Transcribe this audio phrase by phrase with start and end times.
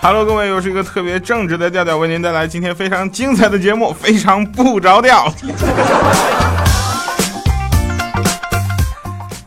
[0.00, 5.26] Hello，各位，又是一个特别正直的调调，为您带来今天非常精彩的节目，非常不着调。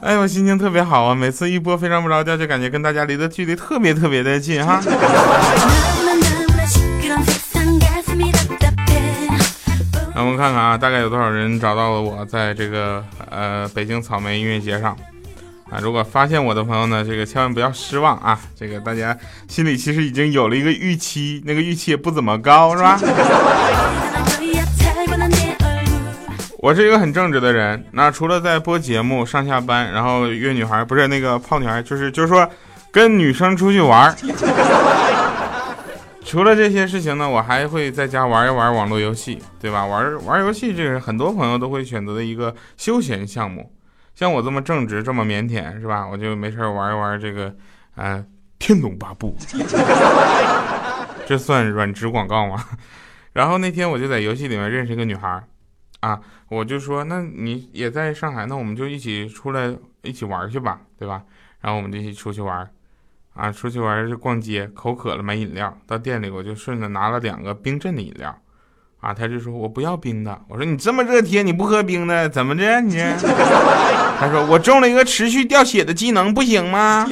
[0.01, 1.15] 哎，我心情特别好啊！
[1.15, 4.81] 每次一播非常不着调，就感觉跟大家离的距离特别特别的近哈。
[10.13, 14.97] 那我们看看啊，大概有多少人找到了我在这个呃北京草莓音乐节上。
[15.71, 18.37] 啊，如果发现我的朋友呢，这个千万不要失望啊！
[18.59, 19.17] 这个大家
[19.47, 22.99] 心里其实已经有了一个预期，那个预期也不怎么高，是吧？
[26.59, 32.45] 我是一个很正直的人，那除了在播节目、上下班，然后约女孩，不是那个泡女孩，就是就是说
[32.91, 34.13] 跟女生出去玩
[36.25, 39.85] 除了这些事情呢，我还会在家玩一玩网络游戏，对吧？
[39.85, 43.71] 玩玩游戏，这是很多朋友都会选择的一个休闲项目。
[44.13, 46.07] 像我这么正直，这么腼腆，是吧？
[46.07, 47.55] 我就没事玩一玩这个，
[47.95, 48.19] 呃，
[48.59, 49.35] 《天龙八部》，
[51.25, 52.63] 这算软植广告吗？
[53.33, 55.41] 然后那天我就在游戏里面认识一个女孩，
[56.01, 61.23] 啊，我就说，那你也在上海，那我们就一起出来一起玩去吧，对吧？
[61.61, 62.69] 然后我们就一起出去玩，
[63.33, 68.37] 啊，出去玩就逛街，口渴了买饮料，到店里我就顺着拿了两个冰镇的饮料。
[69.01, 70.39] 啊，他就说我不要冰的。
[70.47, 72.97] 我说你这么热天你不喝冰的，怎么着你？
[74.19, 77.09] 他说我中了一个持续掉血的技能，不行吗？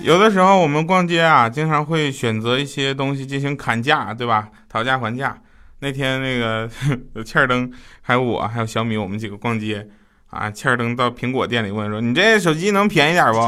[0.00, 4.48] 有的时候我们逛街啊，经常会选择一些东西进行砍价，对吧？
[4.68, 5.36] 讨价还价。
[5.82, 6.70] 那天那个
[7.26, 7.68] 欠儿灯，
[8.00, 9.88] 还有我，还有小米，我们几个逛街
[10.30, 10.48] 啊。
[10.48, 13.40] 欠儿灯到苹果店里问说：“你这手机能便宜点不？”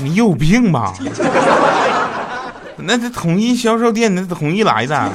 [0.02, 0.94] 你有病吧？
[2.78, 5.12] 那是统一销售店，那是统一来的。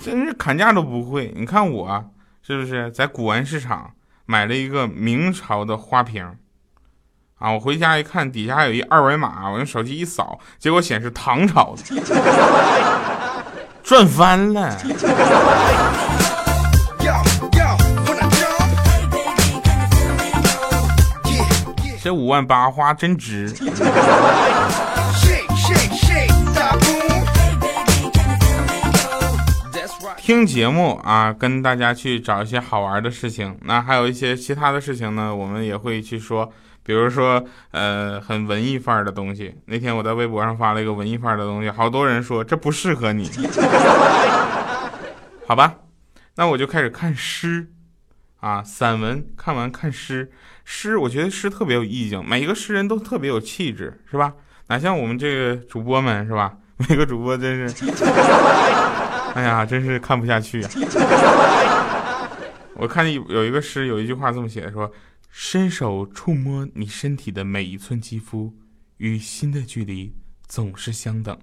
[0.00, 1.34] 真是砍价都不会。
[1.36, 2.04] 你看我
[2.40, 3.90] 是不是在古玩市场？
[4.26, 6.36] 买了一个明朝的花瓶，
[7.38, 11.82] 啊，我回家一看，底下还有一二维码，我用手机一扫，结果显示唐朝的，
[13.84, 14.76] 赚翻了。
[22.02, 23.54] 这五万八花真值。
[30.26, 33.56] 听节目啊，跟大家去找一些好玩的事情。
[33.62, 36.52] 那还有一些其他的事情呢，我们也会去说。
[36.82, 39.54] 比如说，呃，很文艺范儿的东西。
[39.66, 43.30] 那天我在微博上发了一个文艺范儿的东西，好多人说这不适合你。
[45.46, 45.76] 好吧，
[46.34, 47.68] 那我就开始看诗
[48.40, 49.24] 啊，散文。
[49.36, 50.32] 看完看诗，
[50.64, 54.32] 诗我觉得诗特别有意境，每一个诗人都特别有气质，是吧？
[54.66, 56.54] 哪像我们这个主播们，是吧？
[56.88, 57.86] 每个主播真是。
[59.36, 60.68] 哎呀，真是看不下去呀！
[62.74, 64.90] 我看有有一个诗，有一句话这么写的：说，
[65.30, 68.54] 伸手触摸你身体的每一寸肌肤，
[68.96, 70.14] 与心的距离
[70.48, 71.36] 总是相等。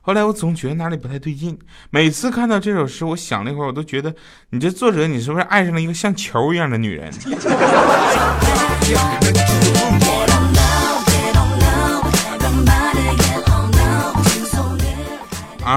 [0.00, 1.58] 后来我总觉得哪里不太对劲，
[1.90, 4.14] 每次看到这首诗，我想了一会儿，我都觉得
[4.48, 7.12] 你这作者，你是不是爱上了一个像球一样的女人？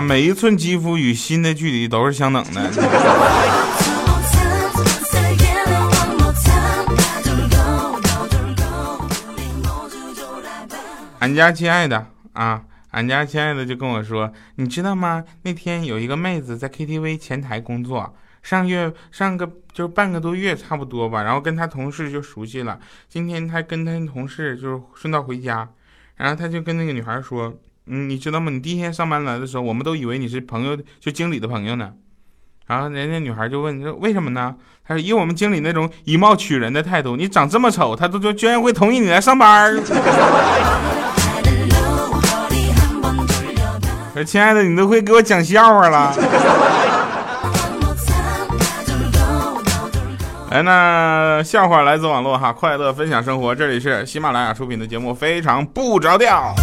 [0.02, 2.62] 每一寸肌肤与心的距离都是相等的。
[11.20, 15.24] 俺家亲爱的啊，俺家亲爱的就跟我说，你知道吗？
[15.42, 22.80] 那天有一个妹子在 KTV 前台工作，上月上个就是半个多月差不多吧，然后跟她同事就熟悉了。
[23.10, 25.68] 今天她跟她同事就是顺道回家，
[26.16, 27.54] 然后她就跟那个女孩说。
[27.90, 28.52] 嗯，你知道吗？
[28.52, 31.92] 你第一天上班来的时候，我们都以为你是朋友，就经理的朋友呢。
[32.68, 34.54] 然后人家女孩就问说：“为什么呢？”
[34.88, 39.74] 他说：“以我们经理那种以貌取人的态度，你长这么丑，他都就居然会同意你来上班。”
[44.14, 46.14] 说：“亲爱的，你都会给我讲笑话了。”
[50.52, 56.54] 哎，那笑话来自网络哈，快乐分享生活，这里是喜马拉雅出品的节目，非常不着调。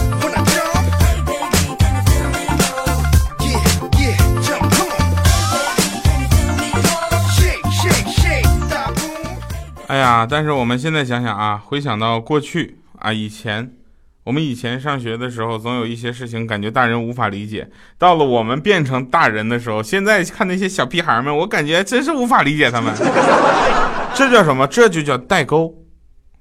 [9.86, 13.72] 哎呀，但是我们现在想想啊，回想到过去啊，以前
[14.24, 17.70] 我们以前上学的时候，总有一些事情感觉大人无法理解。
[17.96, 22.92] 到了我们变成大人的时候，现在看那些小屁孩们，我感觉真是无法理解他们。
[24.12, 24.66] 这叫什么？
[24.66, 25.72] 这就叫代沟，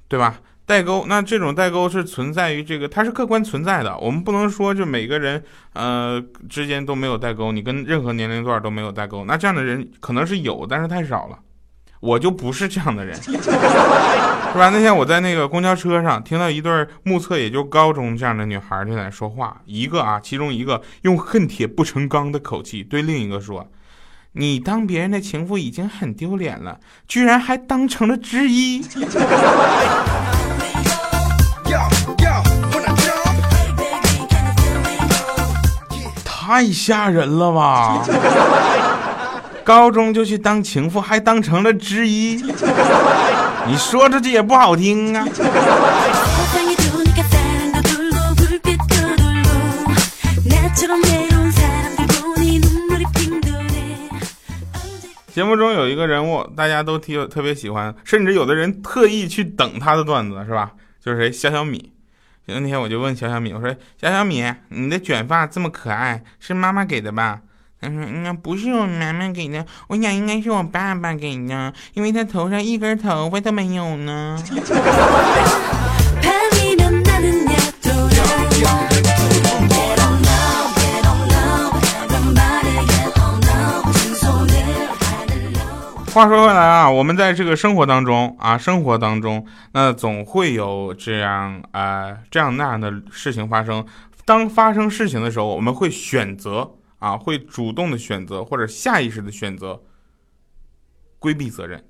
[0.08, 0.40] 对吧？
[0.66, 3.96] 代沟，那这种代沟是存在于这个，它是客观存在的。
[4.00, 5.44] 我们不能说就每个人
[5.74, 6.20] 呃
[6.50, 9.24] 之间都没有代沟，你跟任何年龄段都没有代沟。
[9.26, 11.38] 那这样的人可能是有，但是太少了。
[12.00, 14.70] 我就不是这样的人，是吧？
[14.70, 23.72] 那天我在那个公交车上听到一对目测也就高中这样的女孩就在说话，一个啊，其中一个用恨铁不成钢的口气对另一个说
[24.34, 28.86] ：“你当别人的情妇已经很丢脸了，居然还当成了之一。”
[36.24, 38.06] 太吓人了吧！
[39.66, 42.36] 高中就去当情妇，还当成了之一，
[43.66, 45.28] 你说出去也不好听啊！
[55.34, 60.74] 节目中有一个人物，大家都特特别喜欢，甚至有的人特意去等他的段子，是吧？
[61.04, 61.32] 就是谁？
[61.32, 61.92] 小小米。
[62.46, 67.40] 那天我就问小小米，我说：“小小米，你的卷发这么可爱，是妈妈给的吧？”
[67.82, 74.42] 他说：“那不是我妈妈给的，我想应该是我爸爸给的，因为他头上一根头发都没有呢。”
[86.14, 93.86] 话说回来啊，我们在这个生活当中啊，生活当中，那总会有这样啊这样那样的事情发生。
[94.24, 96.72] 当发生事情的时候，我们会选择
[97.06, 99.80] 啊，会主动的选择或者下意识的选择
[101.20, 101.86] 规避责任，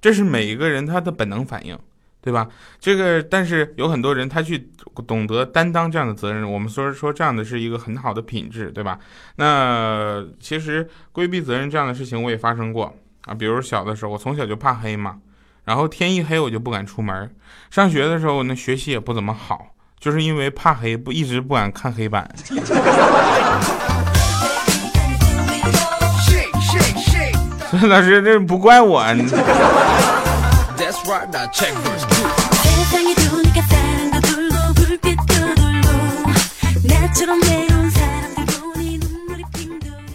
[0.00, 1.76] 这是每一个人他的本能反应，
[2.20, 2.48] 对吧？
[2.78, 4.70] 这个但是有很多人他去
[5.08, 8.96] 懂得担当这样的责任，我们说说这样的是一个很好的品质，对吧？
[9.34, 12.94] 那其实规避责任这样的事情我也发生过。
[13.22, 15.18] 啊，比如小的时候，我从小就怕黑嘛，
[15.64, 17.34] 然后天一黑我就不敢出门。
[17.70, 22.32] 上学的时候，那学习也不怎么好，就是因为怕黑，不一直不敢看黑板。
[27.88, 29.04] 老师，这不怪我。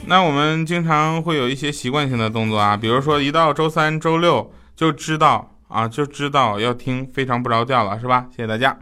[0.06, 8.26] 那我们经常会有一些习惯性的动作啊，比如说一到周三、周六就知道啊，就知道要听非常不着调了，是吧？
[8.36, 8.78] 谢谢大家。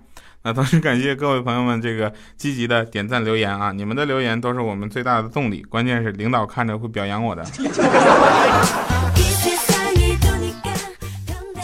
[0.47, 7.43] 那同时感谢各位朋友们这个积极的点赞留言啊，你们的留言都是我们最大的动力，关键是领导看着会表扬我的。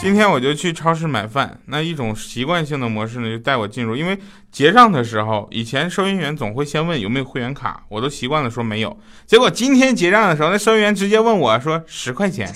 [0.01, 3.95] 今天我就去超市买饭，那一种习惯性的模式呢，就带我进入。
[3.95, 4.19] 因为
[4.51, 8.99] 结账的时候，以前收银员总会先问有没有会员卡，我都习惯了说没有。
[9.25, 12.53] 结果今天结账的时候，那收银员直接问我说十块钱，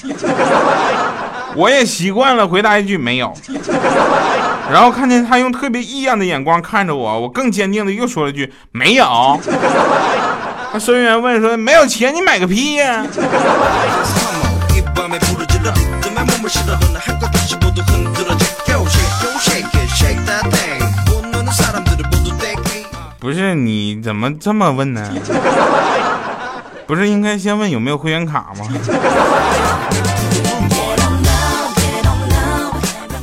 [1.57, 3.33] 我也习惯了回答一句没有。
[4.71, 9.39] 然后看见他用特别异样的眼光看着我，我更坚定的又说了句没有。
[10.71, 13.03] 那收银员问说没有钱你买个屁呀？
[23.19, 25.09] 不是你怎么这么问呢？
[26.85, 28.65] 不是应该先问有没有会员卡吗？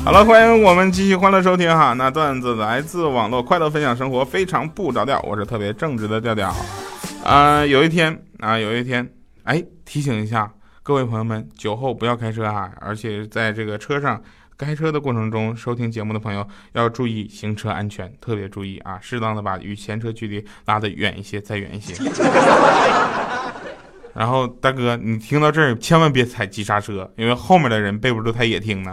[0.04, 1.94] 好了，欢迎我们继续欢乐收听哈。
[1.94, 5.18] 那段子来自网络，快乐分享生活，非常不着调。
[5.22, 6.54] 我是特别正直的调调。
[7.24, 9.10] 啊，有一天啊，有一天，
[9.44, 14.22] 哎，提醒一下各位朋友们，酒后不要开车哈，而且在这个车上。
[14.56, 18.96] 开车的过程中收听节目的朋友要注意行车安全，特别注意啊！
[19.02, 21.92] 适当的把与前车距离拉得远一些，再远一些。
[24.14, 28.92] 然后大哥，你听到这儿千万别踩急刹车，因为后面的人背不住他也听呢。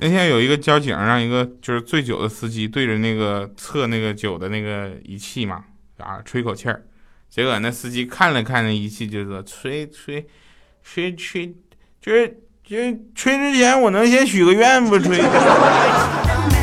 [0.00, 5.64] 那天有一个交警让一个就是醉酒的司机对着那个测那个酒的那个仪器嘛
[5.98, 6.82] 啊吹口气儿，
[7.28, 10.26] 结果那司机看了看那仪器就说吹吹。
[10.82, 11.54] 吹吹，
[12.00, 15.18] 就是就是吹之前，我能先许个愿不吹。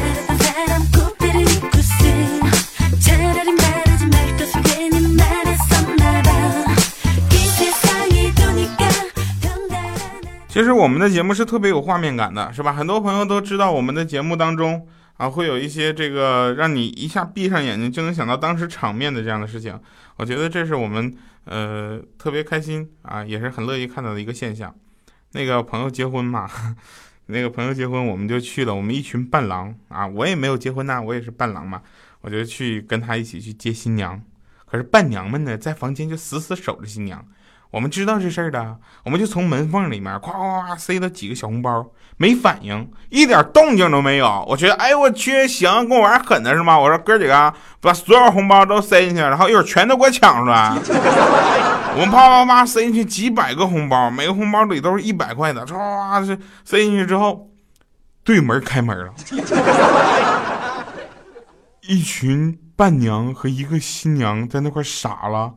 [10.57, 12.73] 其实我们的节目是特别有画面感的，是吧？
[12.73, 14.87] 很多朋友都知道我们的节目当中
[15.17, 19.79] 啊，会有一些这个让你一下闭上眼睛就能想到当时场面的这样的事情。
[20.15, 21.15] 我觉得这是我们。
[21.45, 24.73] 呃，特别开心啊，也是很乐意看到的一个现象。
[25.33, 26.49] 那个朋友结婚嘛，
[27.27, 28.73] 那个朋友结婚，我们就去了。
[28.73, 31.83] 我们一群伴郎啊，我也没有结婚呐，我也是伴郎嘛，
[32.21, 34.19] 我就去跟他一起去接新娘。
[34.65, 37.23] 可是伴娘们呢，在房间就死死守着新娘。
[37.69, 44.45] 我们知道这事儿的，我们就从门缝里面咵咵咵塞了几个小红包，没反应，一点动静都没有。
[44.47, 46.79] 我觉得，哎我去，行，跟我玩狠的是吗？
[46.79, 50.73] 我说哥几个把所有红包都塞进去，然后一会儿全都给我抢出来。
[51.93, 57.49] 我们啪啪啪塞进去几百个红包，每个红包里都是一百块的，唰是塞进去之后，
[58.23, 59.13] 对门开门了，
[61.81, 65.53] 一群伴娘和一个新娘在那块傻了。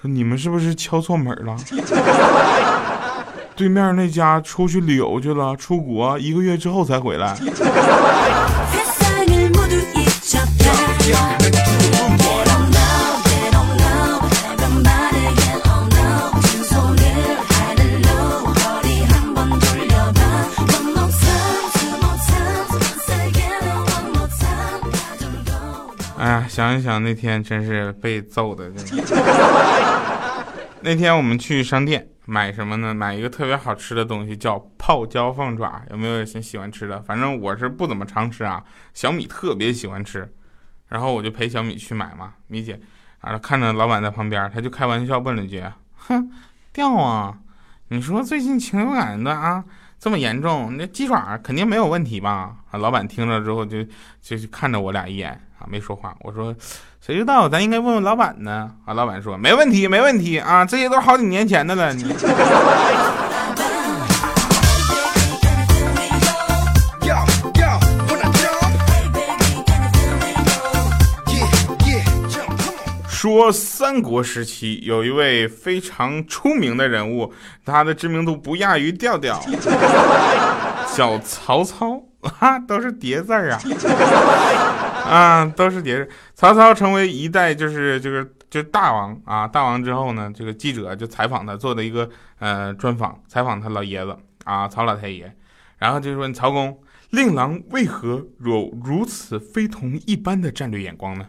[0.00, 1.56] 说你们是不是敲错门了？
[3.54, 7.36] 对面那家出去旅游去了，出国一个月之后才回来。
[26.60, 28.70] 想一想那天真是被揍的。
[30.82, 32.92] 那天我们去商店买什么呢？
[32.92, 35.80] 买一个特别好吃的东西，叫泡椒凤爪。
[35.90, 37.00] 有没有人喜欢吃的？
[37.00, 38.62] 反正我是不怎么常吃啊。
[38.92, 40.30] 小米特别喜欢吃，
[40.88, 42.34] 然后我就陪小米去买嘛。
[42.48, 42.78] 米姐，
[43.22, 45.64] 然后看着老板在旁边，他就开玩笑问了句
[45.96, 46.30] ：“哼，
[46.74, 47.38] 掉啊？
[47.88, 49.64] 你说最近禽流感的啊
[50.00, 53.84] 这么严重，那鸡爪肯定没有问题吧？”啊，老板听了之后就
[54.22, 55.30] 就看着我俩一眼。
[55.58, 56.16] 啊，没说话。
[56.20, 56.54] 我说，
[57.02, 57.46] 谁知道？
[57.46, 58.72] 咱应该问问老板呢。
[58.86, 61.92] 啊，老板说没问题，没问题啊，这些都好几年前的了。
[61.92, 62.02] 你
[73.20, 77.30] 说三国时期有一位非常出名的人物，
[77.66, 79.38] 他的知名度不亚于调调，
[80.96, 82.02] 叫曹操
[82.40, 83.60] 啊，都是叠字儿啊。
[85.06, 86.08] 啊，都是叠字。
[86.34, 92.08] 曹操成为一代就是就是就大王啊，大王之后呢，这个记者就采访他，做的一个
[92.38, 95.30] 呃专访，采访他老爷子啊，曹老太爷，
[95.76, 101.26] 然后就说曹公，令郎为何有如此非同一般的战略眼光呢？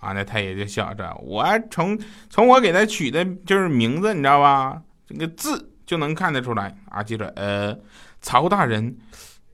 [0.00, 1.98] 啊，那太爷就笑着，我从
[2.30, 4.80] 从我给他取的就是名字，你知道吧？
[5.06, 7.02] 这个字就能看得出来啊。
[7.02, 7.76] 记者，呃，
[8.20, 8.96] 曹大人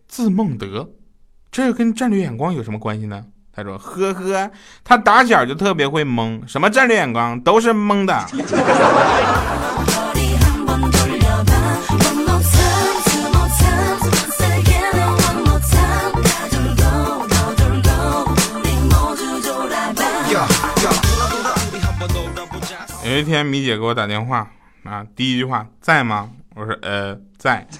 [0.07, 0.91] 字孟德，
[1.51, 3.25] 这跟战略眼光有什么关系呢？
[3.57, 4.51] 他说：“呵呵，
[4.83, 8.13] 他打小就特别会蒙，什么战略眼光都是蒙的。”
[23.15, 24.51] 有一天，米姐给我打电话
[24.83, 26.29] 啊，第一句话在吗？
[26.57, 27.65] 我说：“呃，在。”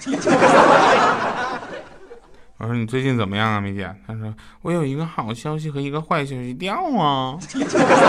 [2.57, 3.93] 我说你最近怎么样啊，米姐？
[4.07, 7.37] 她说我有一个好消息和一个坏消息，掉啊！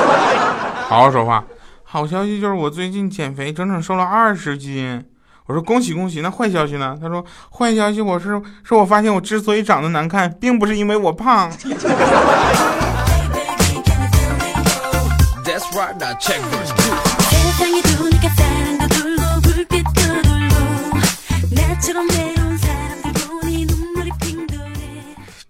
[0.87, 1.45] 好好说话。
[1.83, 5.05] 好消息就是我最近减肥，整整瘦了二十斤。
[5.47, 6.21] 我说恭喜恭喜。
[6.21, 6.97] 那坏消息呢？
[7.03, 11.51] 她说坏消息我是是我发现我之所以长得难看，并不是因为我胖。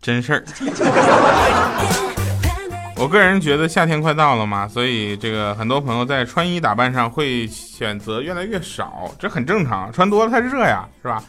[0.01, 0.45] 真事儿，
[2.95, 11.21] 我个人觉得夏天快到了嘛，所以这个很多朋友在穿衣打扮上会选择越来越少，这很正常，穿多了太热呀，是吧？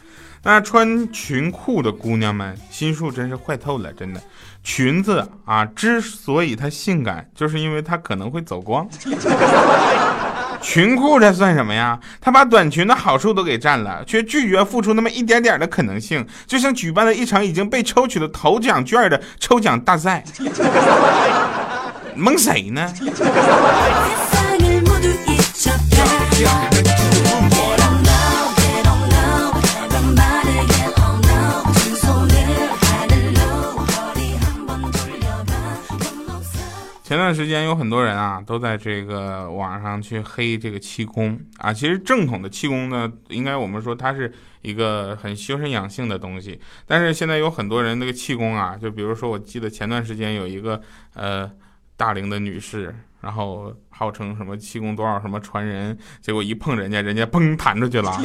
[0.44, 4.22] 那穿裙裤的姑娘们心术真是坏透了，真的，
[4.62, 8.88] 裙子啊，之所以它性感，就是因为它可能会走光。
[10.60, 11.98] 裙裤这算什么呀？
[12.20, 20.24] 他把短裙的好处都给占了，却拒绝付出那么一点点的可能性，就像举办了一场已经被抽取了头奖券的抽奖大赛，
[22.14, 22.92] 蒙谁呢？
[37.08, 41.72] 前段时间有很多人啊，都在这个网上去黑这个气功啊。
[41.72, 46.60] 其实正统的气功呢，应该我们说它是一个很修身养性的东西。
[46.86, 50.78] 但是现在有很多人那个气功啊，就比如说我记得前段时间有一个
[51.14, 51.50] 呃
[51.96, 58.20] 大龄的女士，然后号称什么气功多少什么传人，结果一碰人家，人家嘣弹出去了。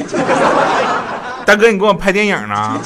[1.46, 2.78] 大哥，你给我拍电影呢？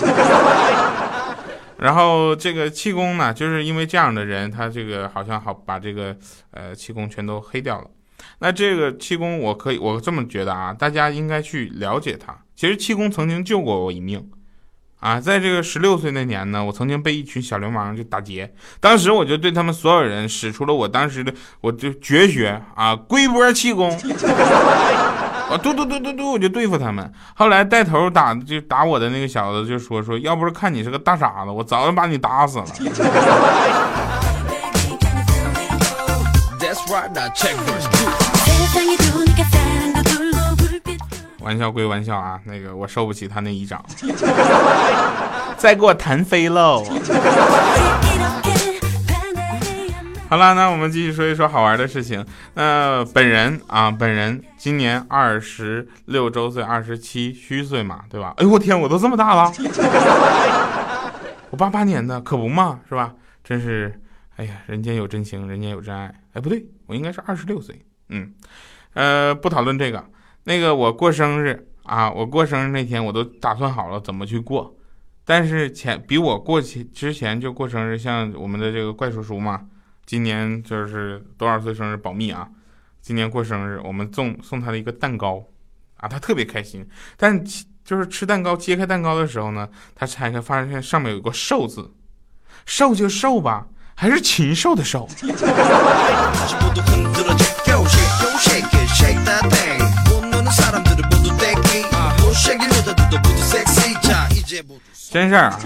[1.78, 6.16] 然后这个气功呢，就是因为这样的人，他这个好像好把这个
[6.50, 7.86] 呃气功全都黑掉了。
[8.40, 12.36] 那这个气功，我可以我这么觉得啊，大家应该去了解它。
[12.56, 14.28] 其实气功曾经救过我一命
[14.98, 23.96] 啊，在这个十六岁那年呢，我曾经被一群小流氓就打劫，当时我就对他们所有人使出了我当时的我就绝学啊，龟波气功。
[25.50, 27.10] 我嘟嘟嘟嘟嘟，我就对付他们。
[27.34, 32.64] 后来带头打就打我的那个小子就说说，要不是看你是个大傻子，我早就把你打死了。
[41.40, 43.82] 玩笑归玩笑啊，那个我受不起他那一掌，
[45.56, 46.84] 再给我弹飞喽。
[50.28, 52.22] 好了，那我们继续说一说好玩的事情。
[52.52, 58.34] 那本人啊，本人今年二十六周岁，二十七虚岁嘛，对吧？
[58.36, 59.50] 哎呦我天，我都这么大了！
[61.48, 63.14] 我八八年的，可不嘛，是吧？
[63.42, 63.98] 真是，
[64.36, 66.14] 哎呀，人间有真情，人间有真爱。
[66.34, 67.80] 哎，不对，我应该是二十六岁。
[68.10, 68.34] 嗯，
[68.92, 70.04] 呃，不讨论这个。
[70.44, 74.76] 那个我过生日啊，我过生日那天我都打算好了怎么去过，
[75.24, 79.62] 但是前比我过去之前就过生日，像我们的这个怪叔叔嘛。
[80.08, 82.48] 今年就是多少岁生日保密啊！
[83.02, 85.44] 今年过生日，我们送送他的一个蛋糕，
[85.98, 86.88] 啊，他特别开心。
[87.18, 87.44] 但
[87.84, 91.92] 就是吃蛋糕，揭开蛋糕的时候呢，他拆开发现上面有个寿字，
[92.64, 95.06] 寿就寿吧，还是禽兽的兽。
[105.10, 105.58] 真事儿啊！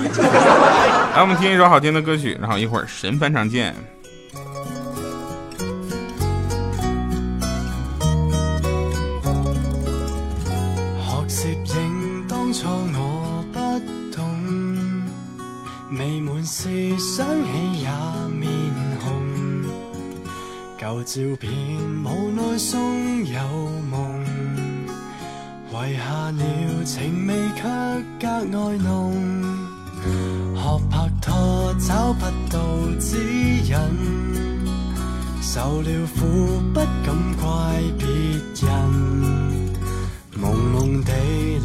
[1.15, 3.73] 来，我们听一首好听的歌曲，然后一会儿神返场见。
[16.45, 17.89] 想起也
[18.37, 18.51] 面
[19.01, 19.07] 红，
[20.77, 21.53] 旧照片
[22.05, 23.39] 无奈送有
[23.89, 24.25] 梦，
[25.71, 26.43] 遗下了
[26.85, 27.63] 情味却
[28.21, 28.27] 格
[28.59, 29.15] 外浓。
[30.57, 32.59] 学拍拖找不到
[32.99, 33.19] 指
[33.63, 33.77] 引，
[35.41, 35.89] 受了
[36.19, 38.07] 苦不敢怪别
[38.67, 38.69] 人，
[40.41, 40.43] 朦
[40.75, 41.13] 胧地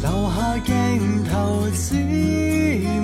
[0.00, 0.70] 留下镜
[1.24, 1.96] 头指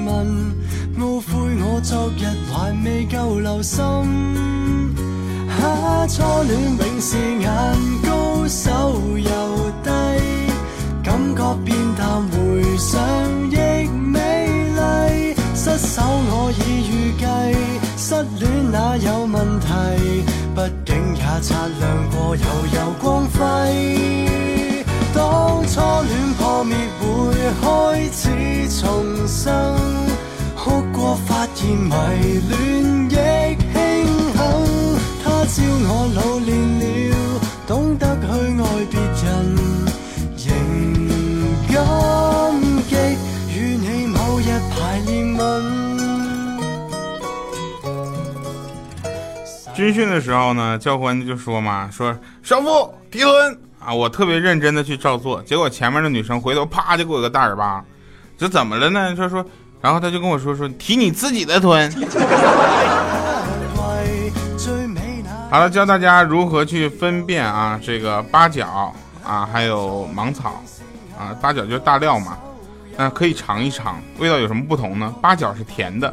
[0.07, 0.64] 纹。
[0.99, 1.25] 懊悔
[1.61, 3.83] 我昨日还未够留心，
[5.49, 7.49] 哈初恋永是眼
[8.03, 9.91] 高手又低，
[11.03, 13.01] 感觉变淡回想
[13.51, 17.25] 亦美丽，失手我已预计，
[17.97, 19.67] 失恋哪有问题？
[20.55, 24.29] 毕竟也擦亮过悠悠光辉，
[25.13, 27.03] 当初恋破灭会
[27.61, 27.65] 开
[28.13, 29.94] 始重生。
[31.17, 31.95] 发现迷
[32.49, 32.55] 恋
[33.07, 33.13] 亦
[33.73, 33.75] 庆
[34.33, 34.37] 幸，
[35.23, 36.51] 他朝我老练
[36.81, 36.83] 了，
[37.67, 38.23] 懂得去
[38.61, 39.25] 爱别人，
[41.71, 41.73] 仍
[42.91, 42.93] 感激
[43.55, 45.41] 与你某日排练吻。
[49.75, 57.85] 军训的时候呢，教官就说嘛，说少妇提臀啊，我特别认真的去照做，结果前面的女生回头啪就给我个大耳巴，
[58.37, 59.15] 这怎么了呢？
[59.17, 59.45] 他说。
[59.85, 61.93] 然后他就跟我说说提你自己的臀。
[65.51, 70.63] 好了，教大家如何去分辨啊这个八角啊，还有芒草
[71.19, 72.39] 啊，八角就是大料嘛，
[72.97, 75.15] 那可以尝一尝，味道有什么不同呢？
[75.21, 76.11] 八角是甜的，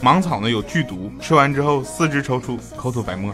[0.00, 3.32] 芒草呢有剧毒，吃完之后四肢抽搐，口吐白沫。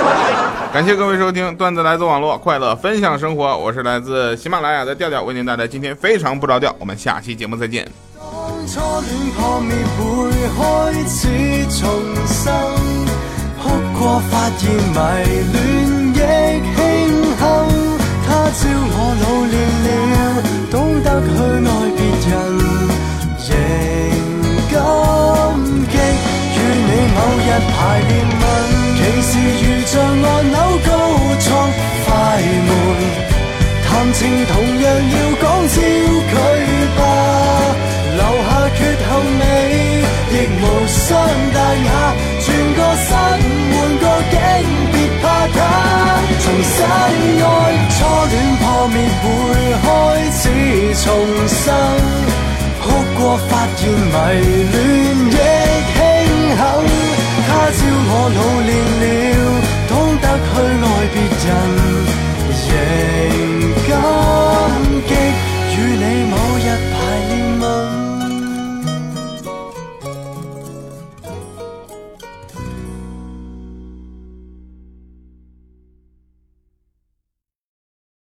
[0.74, 7.90] 感谢各位收听，段子来自网络，快乐分享生活，我是来自喜马拉雅的调调，为您带来今天非常不着调，我们下期节目再见。
[8.66, 10.00] 初恋破灭会
[10.56, 10.58] 开
[11.08, 11.16] 始
[11.70, 11.78] 重
[12.26, 12.52] 生，
[13.62, 13.64] 哭
[13.96, 14.98] 过发现迷
[15.52, 15.54] 恋
[16.12, 16.16] 亦
[16.74, 16.76] 庆
[17.38, 17.40] 幸。
[18.26, 18.58] 他朝
[18.90, 19.54] 我老练
[20.10, 20.14] 了，
[20.68, 20.74] 懂
[21.04, 21.28] 得去
[21.64, 22.30] 爱别人，
[23.46, 24.76] 仍感
[25.88, 25.94] 激
[26.56, 27.74] 与你某日排
[28.08, 28.44] 练吻。
[28.96, 29.30] 其时
[29.62, 30.90] 如像按钮高
[31.38, 31.46] 速
[32.04, 32.10] 快
[32.66, 32.68] 门，
[33.86, 34.52] 谈情同
[34.82, 36.34] 样要讲焦距
[36.98, 37.00] 吧。
[38.16, 39.42] 留下缺陷美，
[40.32, 41.06] 亦无伤
[41.54, 41.90] 大雅。
[42.42, 43.12] 转个身，
[43.72, 44.36] 换个境，
[44.92, 45.58] 别怕他。
[46.42, 47.46] 重新爱，
[47.94, 47.96] 初
[48.30, 49.24] 恋破灭会
[49.82, 49.86] 开
[50.32, 50.42] 始
[51.02, 51.04] 重
[51.48, 51.64] 生。
[52.82, 52.84] 哭
[53.18, 54.14] 过发现迷
[54.72, 54.74] 恋
[55.26, 55.38] 亦
[55.92, 55.98] 庆
[56.56, 56.60] 幸，
[57.46, 59.35] 他朝我努力。